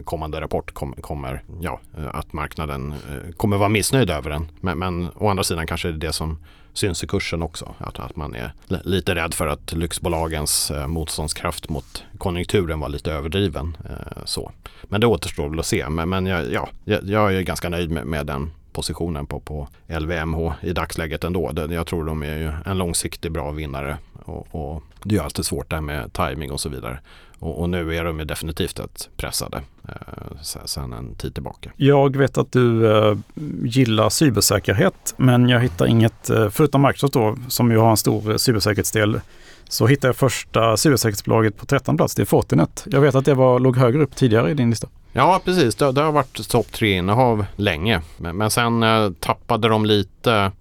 [0.04, 4.52] kommande rapport kom, kommer, ja, eh, att marknaden eh, kommer vara missnöjd över den.
[4.62, 6.38] Men, men å andra sidan kanske det är det som
[6.74, 7.76] syns i kursen också.
[7.78, 13.12] Att, att man är lite rädd för att lyxbolagens eh, motståndskraft mot konjunkturen var lite
[13.12, 13.78] överdriven.
[13.90, 14.52] Eh, så.
[14.84, 15.90] Men det återstår väl att se.
[15.90, 16.70] Men, men jag, ja,
[17.04, 21.52] jag är ganska nöjd med, med den positionen på, på LVMH i dagsläget ändå.
[21.70, 23.98] Jag tror de är ju en långsiktig bra vinnare.
[24.26, 27.00] Och, och det är ju alltid svårt där med timing och så vidare.
[27.40, 31.72] Och, och, nu är de ju definitivt ett pressade eh, sen en tid tillbaka.
[31.76, 33.18] Jag vet att du eh,
[33.64, 38.38] gillar cybersäkerhet men jag hittar inget, eh, förutom Microsoft då, som ju har en stor
[38.38, 39.22] cybersäkerhetsdel,
[39.70, 42.86] så hittade jag första cybersäkerhetsbolaget på 13 plats, det är Fortinet.
[42.92, 44.88] Jag vet att det var, låg högre upp tidigare i din lista.
[45.12, 45.76] Ja, precis.
[45.76, 48.02] Det, det har varit topp tre innehav länge.
[48.18, 50.52] Men, men sen eh, tappade de lite eh,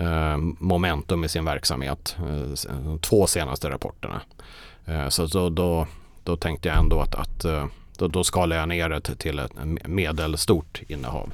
[0.00, 2.16] Eh, momentum i sin verksamhet.
[2.18, 4.20] Eh, de två senaste rapporterna.
[4.86, 5.86] Eh, så då, då,
[6.24, 7.66] då, tänkte jag ändå att, att eh,
[7.98, 9.52] då, då skalar jag ner det till ett
[9.86, 11.32] medelstort innehav.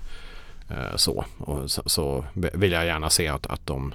[0.70, 1.24] Eh, så.
[1.38, 3.94] Och så, så, vill jag gärna se att, att de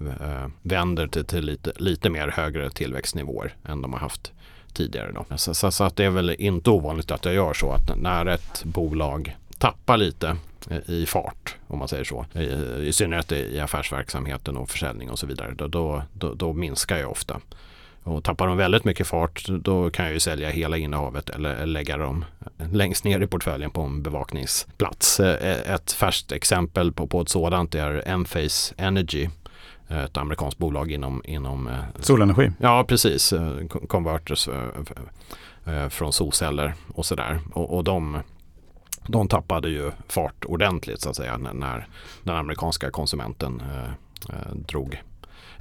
[0.00, 4.32] eh, vänder till, till lite, lite mer högre tillväxtnivåer än de har haft
[4.72, 5.12] tidigare.
[5.12, 5.36] Då.
[5.36, 8.26] Så, så, så, att det är väl inte ovanligt att jag gör så att när
[8.26, 10.36] ett bolag tappar lite
[10.86, 12.26] i fart om man säger så.
[12.32, 12.42] I,
[12.88, 15.54] i synnerhet i affärsverksamheten och försäljning och så vidare.
[15.56, 17.40] Då, då, då, då minskar jag ofta.
[18.02, 21.96] Och tappar de väldigt mycket fart då kan jag ju sälja hela innehavet eller lägga
[21.96, 22.24] dem
[22.72, 25.20] längst ner i portföljen på en bevakningsplats.
[25.20, 29.28] Ett färskt exempel på, på ett sådant är Enphase Energy
[29.88, 32.50] ett amerikanskt bolag inom, inom eh, Solenergi?
[32.58, 33.32] Ja, precis.
[33.32, 37.40] Eh, converters eh, från solceller och sådär.
[37.52, 38.22] Och, och de,
[39.06, 41.88] de tappade ju fart ordentligt så att säga när, när
[42.22, 43.90] den amerikanska konsumenten eh,
[44.28, 45.02] eh drog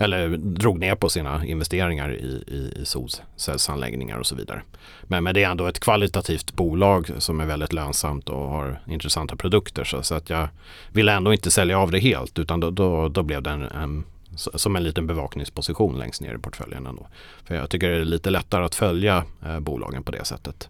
[0.02, 4.62] eller drog ner på sina investeringar i, i, i solcellsanläggningar och så vidare.
[5.04, 9.36] Men, men det är ändå ett kvalitativt bolag som är väldigt lönsamt och har intressanta
[9.36, 9.84] produkter.
[9.84, 10.48] Så, så att jag
[10.92, 14.04] ville ändå inte sälja av det helt utan då, då, då blev det en, en
[14.36, 17.08] som en liten bevakningsposition längst ner i portföljen ändå.
[17.46, 20.70] För jag tycker det är lite lättare att följa eh, bolagen på det sättet.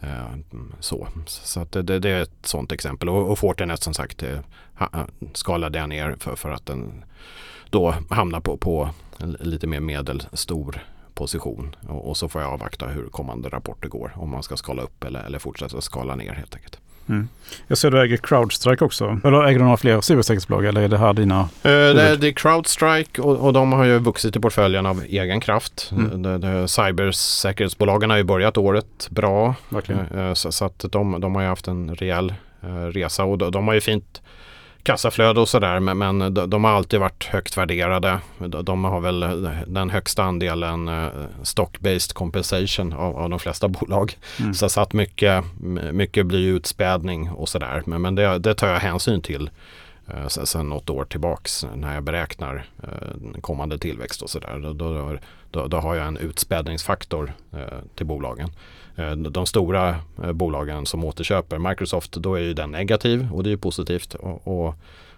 [0.00, 0.36] Eh,
[0.80, 3.08] så så att det, det, är ett sådant exempel.
[3.08, 4.38] Och, och Fortinet som sagt eh,
[4.80, 7.04] eh, skalade jag ner för, för att den
[7.70, 8.90] då hamnar på, på
[9.40, 10.84] lite mer medelstor
[11.14, 11.76] position.
[11.88, 14.12] Och, och, så får jag avvakta hur kommande rapporter går.
[14.16, 16.80] Om man ska skala upp eller, eller fortsätta skala ner helt enkelt.
[17.08, 17.28] Mm.
[17.66, 19.20] Jag ser du äger Crowdstrike också.
[19.24, 21.40] Eller äger du några fler cybersäkerhetsbolag eller är det här dina?
[21.40, 25.02] Uh, det, är, det är Crowdstrike och, och, de har ju vuxit i portföljen av
[25.08, 25.90] egen kraft.
[25.92, 26.22] Mm.
[26.22, 29.54] Det, det, cybersäkerhetsbolagen har ju börjat året bra.
[30.14, 33.52] Uh, så, så, att de, de har ju haft en rejäl uh, resa och de,
[33.52, 34.22] de har ju fint
[34.88, 38.20] kassaflöde och sådär men, men de, de, har alltid varit högt värderade.
[38.38, 41.08] De, de har väl den högsta andelen uh,
[41.42, 44.18] stock-based compensation av, av, de flesta bolag.
[44.40, 44.54] Mm.
[44.54, 45.44] Så, så att mycket,
[45.92, 47.82] mycket blir utspädning och sådär.
[47.86, 49.50] Men, men det, det, tar jag hänsyn till
[50.08, 54.58] uh, sen något år tillbaks när jag beräknar uh, kommande tillväxt och sådär.
[54.62, 55.18] Då, då,
[55.50, 57.32] då, då, har jag en utspädningsfaktor
[57.94, 58.50] till bolagen.
[58.98, 63.48] Eh, de stora eh, bolagen som återköper Microsoft, då är ju den negativ och det
[63.48, 64.14] är ju positivt.
[64.14, 64.74] Och, och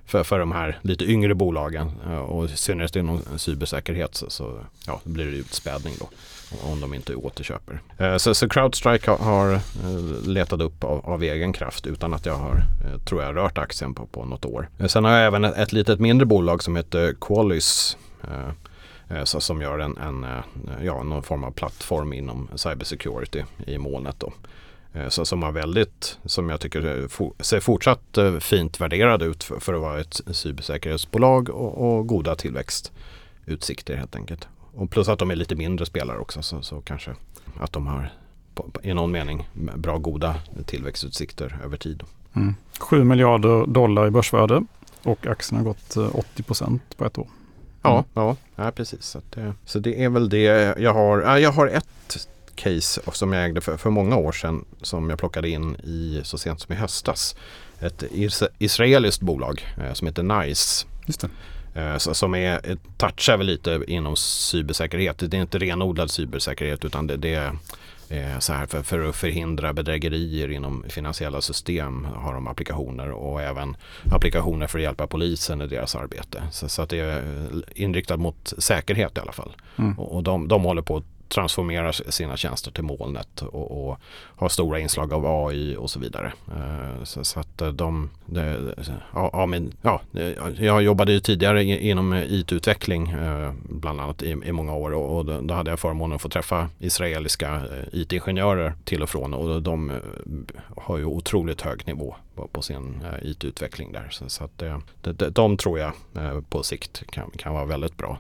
[0.07, 4.59] för, för de här lite yngre bolagen eh, och i synnerhet inom cybersäkerhet så, så
[4.87, 6.09] ja, blir det utspädning då
[6.63, 7.81] om de inte återköper.
[8.19, 9.61] Så, så Crowdstrike har, har
[10.29, 12.63] letat upp av, av, egen kraft utan att jag har,
[13.05, 14.69] tror jag, rört aktien på, på något år.
[14.87, 17.97] Sen har jag även ett, ett litet mindre bolag som heter Qualys
[19.11, 23.79] Eh, så, som gör en, en, eh, ja, någon form av plattform inom cybersecurity i
[23.79, 24.17] molnet.
[24.19, 24.33] Då.
[24.93, 27.09] Eh, så, som har väldigt, som jag tycker
[27.43, 33.97] ser fortsatt fint värderad ut för, för att vara ett cybersäkerhetsbolag och, och goda tillväxtutsikter
[33.97, 34.49] helt enkelt.
[34.75, 37.15] Och plus att de är lite mindre spelare också så, så kanske
[37.61, 38.13] att de har
[38.83, 40.35] i någon mening bra goda
[40.67, 42.03] tillväxtutsikter över tid.
[42.35, 42.55] Mm.
[42.81, 44.65] 7 miljarder dollar i börsvärde
[45.03, 47.27] och aktien har gått 80 procent på ett år.
[47.83, 47.97] Mm.
[47.97, 49.05] Ja, ja, ja, precis.
[49.05, 51.39] Så det, så det är väl det jag har.
[51.39, 55.49] Jag har ett case som jag ägde för, för många år sedan som jag plockade
[55.49, 57.37] in i så sent som i höstas.
[57.81, 58.05] Ett
[58.59, 60.87] israeliskt bolag eh, som heter NICE.
[61.07, 61.29] Just det.
[61.81, 65.19] Eh, som är, touchar väl lite inom cybersäkerhet.
[65.19, 67.53] Det är inte renodlad cybersäkerhet utan det, det är
[68.39, 73.77] så här för, för, att förhindra bedrägerier inom finansiella system har de applikationer och även
[74.11, 76.43] applikationer för att hjälpa polisen i deras arbete.
[76.51, 77.23] Så, så att det är
[77.75, 79.53] inriktat mot säkerhet i alla fall.
[79.79, 79.99] Mm.
[79.99, 83.99] Och, och de, de håller på att transformerar sina tjänster till molnet och, och
[84.37, 86.33] har stora inslag av AI och så vidare.
[86.49, 88.73] Eh, så, så, att eh, de, de
[89.13, 93.15] ja, men, ja, eh, jag jobbade ju tidigare inom IT-utveckling
[93.63, 96.69] bland annat i, i, många år och, och då, hade jag förmånen att få träffa
[96.79, 97.63] israeliska
[97.93, 99.93] IT-ingenjörer till och från och de
[100.77, 102.15] har ju otroligt hög nivå
[102.53, 104.09] på, sin IT-utveckling där.
[104.11, 105.93] Så, så att de, de, de tror jag
[106.49, 108.19] på sikt kan, kan vara väldigt bra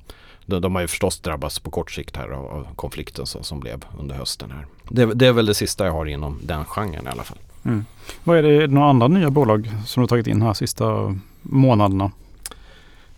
[0.51, 3.61] de, de har ju förstås drabbats på kort sikt här av, av konflikten som, som,
[3.61, 4.67] blev under hösten här.
[4.89, 7.39] Det, det, är väl det sista jag har inom den genren i alla fall.
[7.65, 7.85] Mm.
[8.25, 12.11] Vad är det, några andra nya bolag som du tagit in här sista månaderna?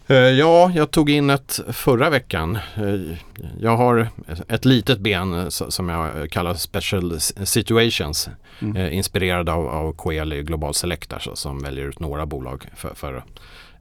[0.06, 2.58] Eh, ja, jag tog in ett förra veckan.
[2.76, 3.16] Eh,
[3.60, 4.08] jag har
[4.48, 8.28] ett litet ben eh, som jag kallar Special Situations.
[8.60, 8.92] Mm.
[8.92, 13.24] Inspirerad av, av Coeli Global Select alltså, som väljer ut några bolag för, för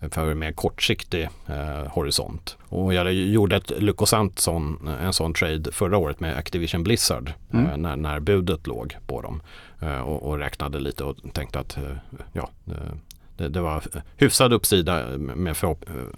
[0.10, 2.58] för mer kortsiktig eh, horisont.
[2.70, 7.66] Och jag gjorde ett lyckosamt sån, en sån trade förra året med Activision Blizzard mm.
[7.66, 9.42] eh, när, när budet låg på dem.
[9.80, 11.84] Eh, och, och, räknade lite och tänkte att eh,
[12.34, 12.50] ja,
[13.38, 13.84] det, det, var
[14.18, 15.76] hyfsad uppsida med, för,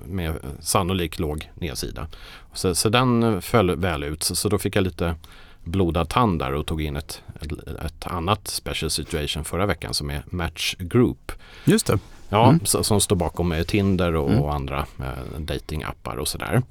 [0.07, 2.07] med sannolik låg nedsida.
[2.53, 5.15] Så, så den föll väl ut så, så då fick jag lite
[5.63, 7.51] blodad tand där och tog in ett, ett,
[7.85, 11.31] ett, annat special situation förra veckan som är Match Group.
[11.65, 11.99] Just det.
[12.33, 12.65] Ja, mm.
[12.65, 14.45] som står bakom eh, Tinder och, mm.
[14.45, 16.61] andra eh, datingappar och sådär.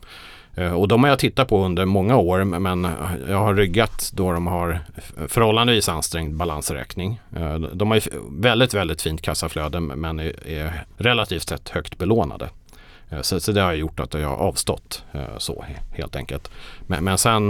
[0.55, 2.89] Eh, och de har jag tittat på under många år men
[3.29, 4.81] jag har ryggat då de har
[5.29, 7.21] förhållandevis ansträngd balansräkning.
[7.73, 8.01] De har
[8.41, 12.49] väldigt, väldigt fint kassaflöde men är relativt sett högt belånade.
[13.21, 15.05] Så, så, det har gjort att jag har avstått
[15.39, 16.51] så helt enkelt.
[16.87, 17.49] Men, men sen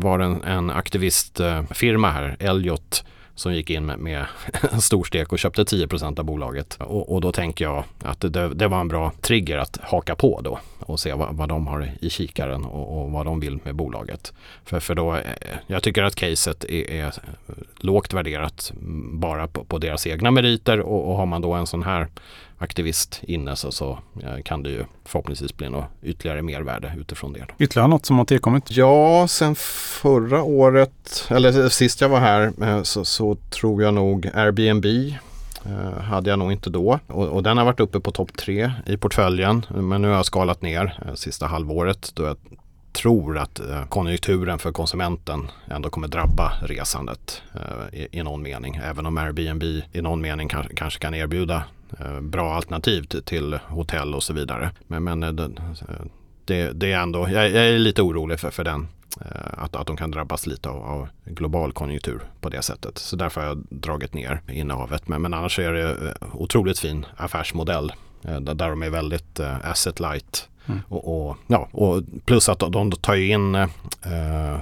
[0.00, 4.26] var det en, en aktivistfirma här, Elliot som gick in med, med
[4.72, 6.76] en stor stek och köpte 10% av bolaget.
[6.80, 10.40] Och, och, då tänker jag att det, det, var en bra trigger att haka på
[10.40, 13.74] då och se vad, vad de har i kikaren och, och, vad de vill med
[13.74, 14.32] bolaget.
[14.64, 15.20] För, för då, eh,
[15.66, 17.14] jag tycker att caset är, är
[17.80, 18.72] lågt värderat
[19.12, 22.08] bara på, på deras egna meriter och, och har man då en sån här
[22.62, 23.98] aktivist inne så, så
[24.44, 27.46] kan det ju förhoppningsvis bli något ytterligare mervärde utifrån det.
[27.58, 28.70] Ytterligare något som har tillkommit?
[28.70, 34.30] Ja, sen förra året, eller sist jag var här eh, så, så tror jag nog
[34.34, 34.86] Airbnb
[35.64, 36.98] eh, hade jag nog inte då.
[37.06, 39.66] Och, och, den har varit uppe på topp tre i portföljen.
[39.68, 42.36] Men nu har jag skalat ner eh, sista halvåret då jag
[42.92, 48.80] tror att eh, konjunkturen för konsumenten ändå kommer drabba resandet eh, i, i, någon mening.
[48.84, 53.58] Även om Airbnb i någon mening kanske, kanske kan erbjuda Eh, Eh, bra alternativ till,
[53.68, 54.70] hotell och så vidare.
[54.86, 56.04] Men, men eh, eh,
[56.44, 58.88] det, det, är ändå, jag, jag, är lite orolig för, för den.
[59.56, 62.98] Att, att de kan drabbas lite av, av, global konjunktur på det sättet.
[62.98, 65.08] Så därför har jag dragit ner innehavet.
[65.08, 67.92] Men, men annars är det otroligt fin affärsmodell.
[68.40, 70.80] Där de är väldigt asset light Mm.
[70.88, 73.68] Och, och, ja, och plus att de, tar in eh,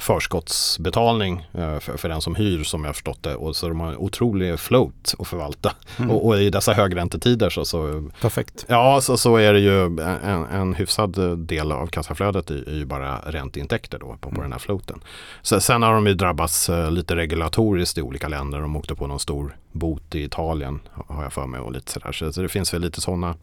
[0.00, 3.34] förskottsbetalning eh, för, för, den som hyr som jag förstått det.
[3.34, 5.72] Och så de har en otrolig float att förvalta.
[5.98, 6.10] Mm.
[6.10, 8.64] Och, och, i dessa högräntetider så, så, Perfekt.
[8.68, 13.18] Ja, så, så är det ju en, en hyfsad del av kassaflödet är, ju bara
[13.18, 14.42] ränteintäkter då på, på mm.
[14.42, 15.00] den här floaten.
[15.42, 18.60] Så, sen har de ju drabbats eh, lite regulatoriskt i olika länder.
[18.60, 22.12] De åkte på någon stor bot i Italien har jag för mig och lite sådär.
[22.12, 23.34] Så, så det finns väl lite sådana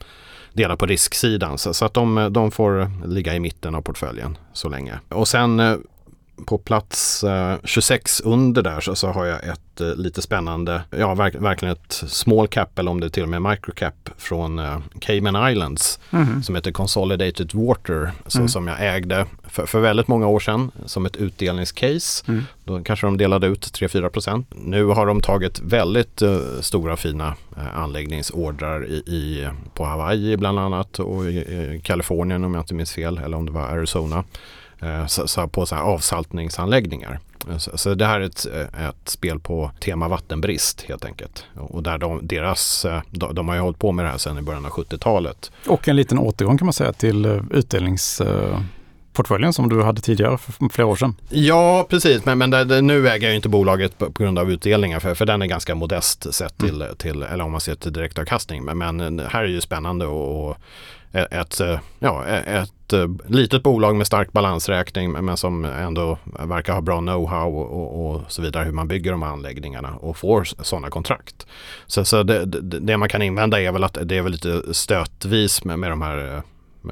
[0.54, 1.58] delar på risksidan.
[1.58, 5.00] Så, så att de, de får ligga i mitten av portföljen så länge.
[5.10, 5.78] Och sen eh,
[6.46, 11.16] på plats eh, 26 under där så, så har jag ett eh, lite spännande, ja
[11.16, 14.80] verk, verkligen ett small cap eller om det är till och med microcap från eh,
[15.00, 16.44] Cayman Islands mm.
[16.44, 18.50] som heter Consolidated Water så, mm.
[18.50, 22.24] som jag ägde för, för väldigt många år sedan som ett utdelningscase.
[22.28, 22.44] Mm.
[22.64, 27.78] Då kanske de delade ut 3-4% Nu har de tagit väldigt uh, stora fina uh,
[27.78, 32.92] anläggningsordrar i, i, på Hawaii bland annat och i, i Kalifornien om jag inte minns
[32.92, 34.24] fel eller om det var Arizona.
[35.08, 37.20] Så på så avsaltningsanläggningar.
[37.58, 41.46] Så, så, det här är ett, ett, spel på tema vattenbrist helt enkelt.
[41.56, 44.42] Och där de, deras, de, de har ju hållit på med det här sedan i
[44.42, 45.52] början av 70-talet.
[45.68, 48.22] Och en liten återgång kan man säga till utdelnings
[49.18, 51.16] portföljen som du hade tidigare för flera år sedan.
[51.30, 52.26] Ja, precis.
[52.26, 55.16] Men, men det, det, nu äger jag inte bolaget på, på, grund av utdelningar för,
[55.16, 56.96] för den är ganska modest sett till, mm.
[56.96, 58.66] till eller om man ser till direktavkastning.
[58.66, 60.58] Men, men här är ju spännande och, och
[61.12, 61.62] ett,
[62.00, 62.94] ja, ett
[63.28, 68.42] litet bolag med stark balansräkning men som ändå verkar ha bra know-how och, och, så
[68.42, 71.48] vidare hur man bygger de här anläggningarna och får sådana kontrakt.
[71.86, 72.46] Så, så det,
[72.80, 76.02] det, man kan invända är väl att det är väl lite stötvis med, med de
[76.02, 76.42] här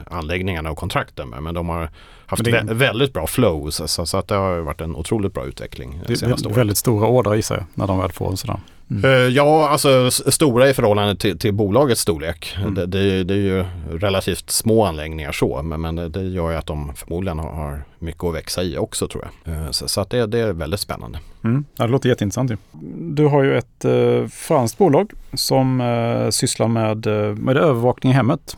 [0.08, 1.44] anläggningarna och kontrakten med.
[1.44, 1.90] Men de har
[2.26, 5.46] haft det, vä väldigt bra flow så, så, att det har varit en otroligt bra
[5.46, 6.02] utveckling.
[6.08, 8.60] Det är väldigt stora order i sig när de väl får en sådär.
[8.92, 9.06] Mm.
[9.06, 12.56] Uh, ja, alltså stora i förhållande till, till bolagets storlek.
[12.60, 12.74] Mm.
[12.74, 16.66] Det, det, det, är ju relativt små anläggningar så, men, men det gör ju att
[16.66, 19.54] de förmodligen har, har mycket att växa i också tror jag.
[19.54, 21.20] Uh, så, så, att det, det är väldigt spännande.
[21.44, 21.66] Mm.
[21.76, 22.52] Ja, det låter jätteintressant.
[23.00, 27.06] Du har ju ett uh, franskt bolag som uh, sysslar med,
[27.40, 28.58] med övervakning i hemmet.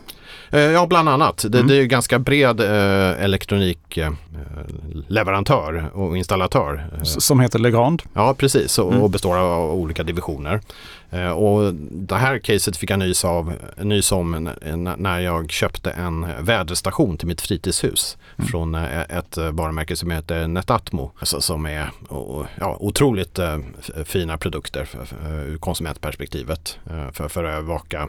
[0.50, 1.44] Eh, ja, bland annat.
[1.48, 1.68] Det, mm.
[1.68, 6.90] det är ju ganska bred eh, elektronikleverantör eh, och installatör.
[7.02, 8.02] Som heter Legrand?
[8.12, 8.78] Ja, precis.
[8.78, 9.02] Och, mm.
[9.02, 10.60] och består av olika divisioner.
[11.10, 14.50] Eh, och det här caset fick jag nys, av, nys om
[14.98, 18.16] när jag köpte en väderstation till mitt fritidshus.
[18.38, 18.48] Mm.
[18.48, 21.12] från eh, ett eh, varumärke som heter Netatmo.
[21.18, 21.90] Alltså, som är
[22.60, 23.58] ja, otroligt eh,
[24.04, 24.88] fina produkter
[25.46, 26.78] ur konsumentperspektivet
[27.12, 28.08] för, för att övervaka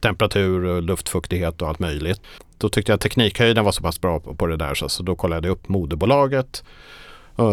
[0.00, 2.20] temperatur, luftfuktighet och allt möjligt.
[2.58, 5.02] Då tyckte jag att teknikhöjden var så pass bra på, på det där så, så
[5.02, 6.64] då kollade jag upp moderbolaget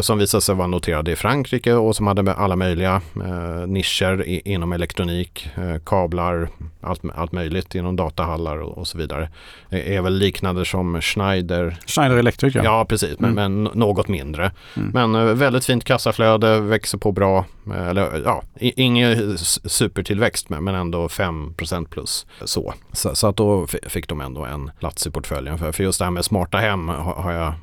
[0.01, 4.41] som visade sig vara noterade i Frankrike och som hade alla möjliga eh, nischer i,
[4.45, 6.49] inom elektronik, eh, kablar,
[6.81, 9.29] allt, allt möjligt inom datahallar och, och så vidare.
[9.69, 11.77] Eh, är väl liknande som Schneider.
[11.85, 12.63] Schneider Electric ja.
[12.63, 13.63] Ja precis, men, mm.
[13.63, 14.51] men något mindre.
[14.75, 14.89] Mm.
[14.93, 17.45] Men eh, väldigt fint kassaflöde, växer på bra.
[17.67, 22.25] Eh, eller ja, ingen supertillväxt men ändå 5% plus.
[22.43, 22.73] Så.
[22.91, 23.15] så.
[23.15, 25.57] Så, att då fick de ändå en plats i portföljen.
[25.57, 27.53] För, för just det här med smarta hem har, har jag eh,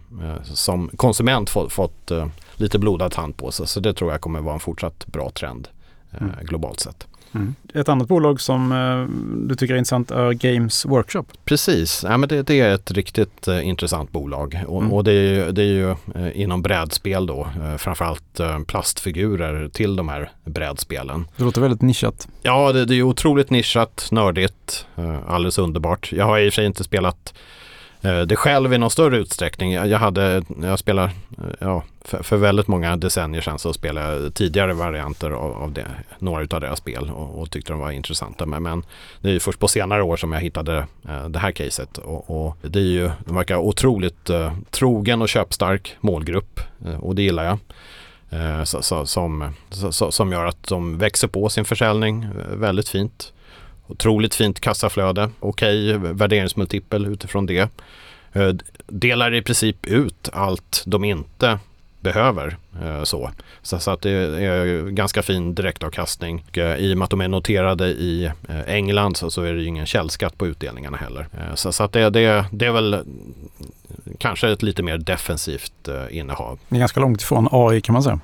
[0.45, 3.67] som konsument fått, fått eh, lite blodad hand på sig.
[3.67, 5.69] Så det tror jag kommer vara en fortsatt bra trend
[6.11, 6.35] eh, mm.
[6.43, 7.07] globalt sett.
[7.35, 7.55] Mm.
[7.75, 9.17] Ett annat bolag som eh,
[9.49, 11.25] du tycker är intressant är Games Workshop.
[11.45, 14.93] Precis, ja, men det, det är ett riktigt eh, intressant bolag och, mm.
[14.93, 19.97] och det, är, det är ju eh, inom brädspel då, eh, framförallt eh, plastfigurer till
[19.97, 21.29] de här brädspelen.
[21.37, 22.29] Det låter väldigt nischat.
[22.43, 26.13] Ja, det, det är otroligt nischat, nördigt, eh, alldeles underbart.
[26.13, 27.62] Jag har i och för sig inte spelat Eh,
[28.03, 29.73] Eh, det själv i någon större utsträckning.
[29.73, 31.11] Jag, hade, jag spelar, eh,
[31.59, 35.87] ja, för, för, väldigt många decennier sedan så spelade jag tidigare varianter av, av det,
[36.19, 38.47] några av deras spel och, och, tyckte de var intressanta.
[38.47, 38.85] Men, men
[39.21, 42.57] det är först på senare år som jag hittade eh, det här caset och, och,
[42.63, 47.45] det är ju, de verkar otroligt eh, trogen och köpstark målgrupp eh, och det gillar
[47.45, 47.59] jag.
[48.31, 52.89] Eh, så, så, som, så, som gör att de växer på sin försäljning eh, väldigt
[52.89, 53.33] fint.
[53.93, 57.69] Otroligt fint kassaflöde, okej okay, värderingsmultipel utifrån det.
[58.33, 58.53] Eh,
[58.87, 61.59] delar i princip ut allt de inte
[62.01, 62.57] behöver.
[62.83, 63.31] Eh, så,
[63.63, 66.45] så, att det är ganska fin direktavkastning.
[66.53, 68.31] Eh, I och med att de är noterade i
[68.67, 71.27] England så, är det ju ingen källskatt på utdelningarna heller.
[71.55, 73.05] Så, så att det, det, det är väl
[74.19, 76.59] kanske ett lite mer defensivt innehav.
[76.69, 78.21] Det är ganska långt ifrån AI kan man säga.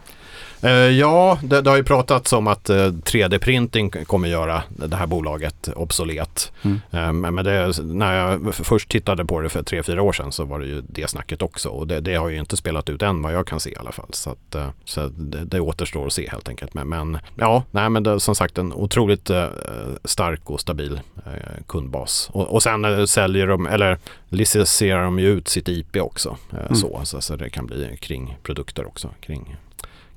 [0.65, 4.97] Uh, ja, det, det, har ju pratats om att uh, eh, 3D-printing kommer göra det
[4.97, 6.53] här bolaget obsolet.
[6.63, 6.81] Mm.
[6.95, 10.45] Uh, men det, när jag först tittade på det för tre fyra år sedan så
[10.45, 11.69] var det ju det snacket också.
[11.69, 13.93] Och det, det, har ju inte spelat ut än vad jag kan se i alla
[13.93, 14.09] fall.
[14.13, 15.09] Så, att, så
[15.45, 16.75] det, återstår att se helt enkelt.
[16.75, 19.31] Men, men ja, nej, men det som sagt en otroligt
[20.05, 21.01] stark och stabil
[21.67, 22.31] kundbas.
[22.33, 26.37] Och, och sen säljer de, eller licensierar de ju ut sitt IP också.
[26.53, 26.75] Mm.
[26.75, 29.11] Så, så, så det kan bli kring produkter också.
[29.21, 29.57] Kring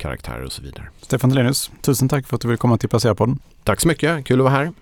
[0.02, 0.84] karaktärer och så vidare.
[1.02, 3.40] Stefan Delenius, tusen tack för att du vill komma till Placerarpodden.
[3.64, 4.66] Tack så mycket, kul att vara här.